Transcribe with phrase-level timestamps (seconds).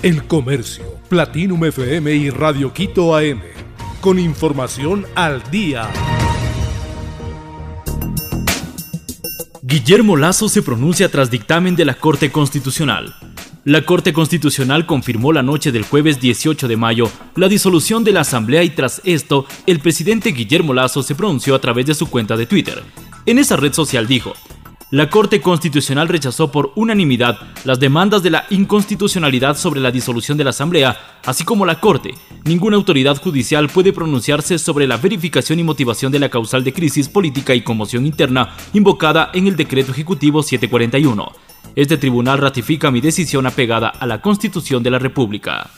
[0.00, 3.40] El Comercio, Platinum FM y Radio Quito AM.
[4.00, 5.90] Con información al día.
[9.60, 13.12] Guillermo Lazo se pronuncia tras dictamen de la Corte Constitucional.
[13.64, 18.20] La Corte Constitucional confirmó la noche del jueves 18 de mayo la disolución de la
[18.20, 22.36] Asamblea y tras esto, el presidente Guillermo Lazo se pronunció a través de su cuenta
[22.36, 22.84] de Twitter.
[23.26, 24.34] En esa red social dijo,
[24.90, 30.44] la Corte Constitucional rechazó por unanimidad las demandas de la inconstitucionalidad sobre la disolución de
[30.44, 32.14] la Asamblea, así como la Corte.
[32.44, 37.08] Ninguna autoridad judicial puede pronunciarse sobre la verificación y motivación de la causal de crisis
[37.08, 41.32] política y conmoción interna invocada en el Decreto Ejecutivo 741.
[41.76, 45.68] Este tribunal ratifica mi decisión apegada a la Constitución de la República.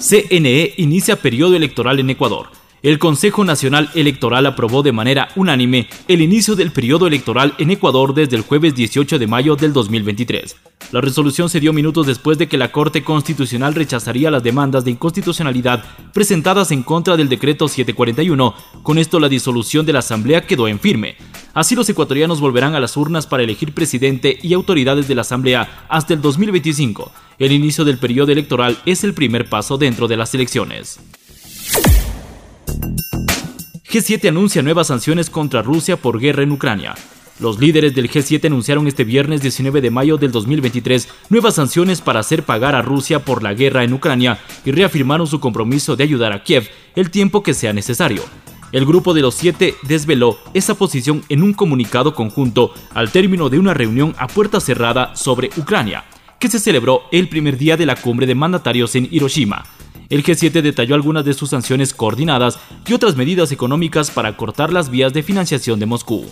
[0.00, 6.22] CNE inicia periodo electoral en Ecuador el Consejo Nacional Electoral aprobó de manera unánime el
[6.22, 10.56] inicio del periodo electoral en Ecuador desde el jueves 18 de mayo del 2023.
[10.92, 14.92] La resolución se dio minutos después de que la Corte Constitucional rechazaría las demandas de
[14.92, 18.54] inconstitucionalidad presentadas en contra del decreto 741.
[18.84, 21.16] Con esto la disolución de la Asamblea quedó en firme.
[21.54, 25.86] Así los ecuatorianos volverán a las urnas para elegir presidente y autoridades de la Asamblea
[25.88, 27.10] hasta el 2025.
[27.40, 31.00] El inicio del periodo electoral es el primer paso dentro de las elecciones.
[33.90, 36.94] G7 anuncia nuevas sanciones contra Rusia por guerra en Ucrania.
[37.40, 42.20] Los líderes del G7 anunciaron este viernes 19 de mayo del 2023 nuevas sanciones para
[42.20, 46.34] hacer pagar a Rusia por la guerra en Ucrania y reafirmaron su compromiso de ayudar
[46.34, 48.22] a Kiev el tiempo que sea necesario.
[48.72, 53.58] El grupo de los siete desveló esa posición en un comunicado conjunto al término de
[53.58, 56.04] una reunión a puerta cerrada sobre Ucrania,
[56.38, 59.64] que se celebró el primer día de la cumbre de mandatarios en Hiroshima.
[60.10, 64.88] El G7 detalló algunas de sus sanciones coordinadas y otras medidas económicas para cortar las
[64.90, 66.24] vías de financiación de Moscú.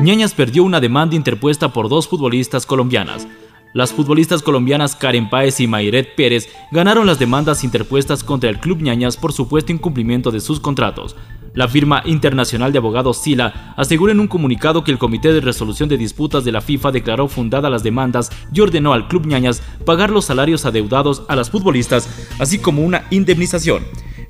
[0.00, 3.26] Ñañas perdió una demanda interpuesta por dos futbolistas colombianas.
[3.74, 8.80] Las futbolistas colombianas Karen Páez y Mayret Pérez ganaron las demandas interpuestas contra el Club
[8.80, 11.16] Ñañas por supuesto incumplimiento de sus contratos.
[11.58, 15.88] La firma internacional de abogados SILA asegura en un comunicado que el Comité de Resolución
[15.88, 20.10] de Disputas de la FIFA declaró fundadas las demandas y ordenó al Club Ñañas pagar
[20.10, 22.08] los salarios adeudados a las futbolistas,
[22.38, 23.82] así como una indemnización.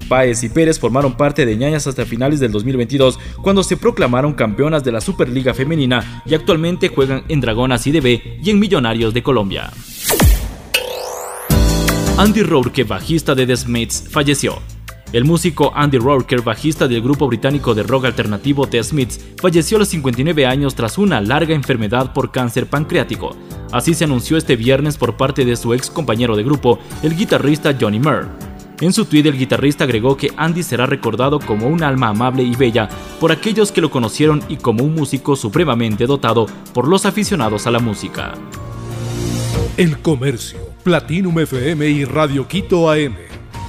[0.08, 4.82] Páez y Pérez formaron parte de Ñañas hasta finales del 2022, cuando se proclamaron campeonas
[4.82, 9.70] de la Superliga Femenina y actualmente juegan en Dragonas IDB y en Millonarios de Colombia.
[12.16, 14.77] Andy Rourke, bajista de The Smiths, falleció.
[15.10, 19.80] El músico Andy Rourke, bajista del grupo británico de rock alternativo The Smiths, falleció a
[19.80, 23.34] los 59 años tras una larga enfermedad por cáncer pancreático.
[23.72, 27.74] Así se anunció este viernes por parte de su ex compañero de grupo, el guitarrista
[27.80, 28.28] Johnny Marr.
[28.82, 32.54] En su tweet el guitarrista agregó que Andy será recordado como un alma amable y
[32.54, 36.44] bella por aquellos que lo conocieron y como un músico supremamente dotado
[36.74, 38.34] por los aficionados a la música.
[39.78, 43.27] El Comercio, Platinum FM y Radio Quito AM